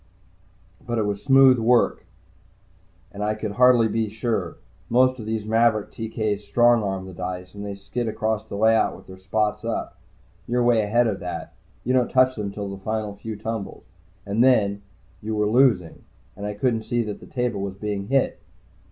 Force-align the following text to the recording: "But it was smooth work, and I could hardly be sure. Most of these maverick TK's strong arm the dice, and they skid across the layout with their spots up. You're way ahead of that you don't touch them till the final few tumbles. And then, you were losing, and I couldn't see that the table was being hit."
"But 0.83 0.97
it 0.97 1.03
was 1.05 1.21
smooth 1.23 1.59
work, 1.59 2.07
and 3.11 3.23
I 3.23 3.35
could 3.35 3.51
hardly 3.51 3.87
be 3.87 4.09
sure. 4.09 4.55
Most 4.89 5.19
of 5.19 5.27
these 5.27 5.45
maverick 5.45 5.91
TK's 5.91 6.43
strong 6.43 6.81
arm 6.81 7.05
the 7.05 7.13
dice, 7.13 7.53
and 7.53 7.63
they 7.63 7.75
skid 7.75 8.07
across 8.07 8.43
the 8.43 8.55
layout 8.55 8.95
with 8.95 9.05
their 9.05 9.19
spots 9.19 9.63
up. 9.63 9.99
You're 10.47 10.63
way 10.63 10.81
ahead 10.81 11.05
of 11.05 11.19
that 11.19 11.53
you 11.83 11.93
don't 11.93 12.09
touch 12.09 12.35
them 12.35 12.51
till 12.51 12.67
the 12.67 12.81
final 12.83 13.15
few 13.15 13.35
tumbles. 13.35 13.83
And 14.25 14.43
then, 14.43 14.81
you 15.21 15.35
were 15.35 15.47
losing, 15.47 16.01
and 16.35 16.47
I 16.47 16.55
couldn't 16.55 16.81
see 16.81 17.03
that 17.03 17.19
the 17.19 17.27
table 17.27 17.61
was 17.61 17.75
being 17.75 18.07
hit." 18.07 18.39